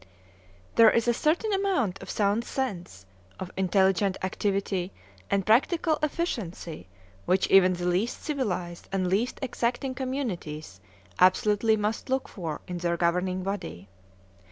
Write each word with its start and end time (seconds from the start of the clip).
There 0.77 0.89
is 0.89 1.07
a 1.07 1.13
certain 1.13 1.53
amount 1.53 2.01
of 2.01 2.09
sound 2.09 2.43
sense, 2.43 3.05
of 3.39 3.51
intelligent 3.55 4.17
activity 4.23 4.91
and 5.29 5.45
practical 5.45 5.99
efficiency, 6.01 6.87
which 7.27 7.45
even 7.51 7.73
the 7.73 7.85
least 7.85 8.23
civilized 8.23 8.87
and 8.91 9.05
least 9.05 9.37
exacting 9.43 9.93
communities 9.93 10.81
absolutely 11.19 11.77
must 11.77 12.09
look 12.09 12.27
for 12.27 12.61
in 12.67 12.79
their 12.79 12.97
governing 12.97 13.43
body. 13.43 13.89